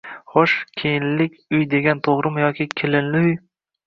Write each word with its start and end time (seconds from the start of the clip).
Xoʻsh, 0.35 0.53
kelinlik 0.83 1.35
uy 1.57 1.67
degan 1.73 2.01
toʻgʻrimi 2.07 2.43
yoki 2.45 2.67
kelinli 2.81 3.21
uy 3.29 3.37